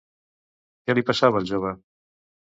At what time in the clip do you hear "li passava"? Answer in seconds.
0.95-1.39